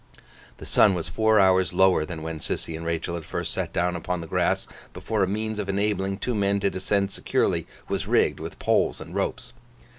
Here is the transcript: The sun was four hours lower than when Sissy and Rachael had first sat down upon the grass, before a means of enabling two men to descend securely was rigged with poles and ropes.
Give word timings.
The 0.57 0.65
sun 0.65 0.95
was 0.95 1.07
four 1.07 1.39
hours 1.39 1.73
lower 1.75 2.05
than 2.05 2.23
when 2.23 2.39
Sissy 2.39 2.75
and 2.75 2.83
Rachael 2.83 3.13
had 3.13 3.23
first 3.23 3.53
sat 3.53 3.71
down 3.71 3.95
upon 3.95 4.19
the 4.19 4.25
grass, 4.25 4.67
before 4.95 5.21
a 5.21 5.27
means 5.27 5.59
of 5.59 5.69
enabling 5.69 6.17
two 6.17 6.33
men 6.33 6.59
to 6.61 6.71
descend 6.71 7.11
securely 7.11 7.67
was 7.87 8.07
rigged 8.07 8.39
with 8.39 8.57
poles 8.57 8.99
and 8.99 9.13
ropes. 9.13 9.53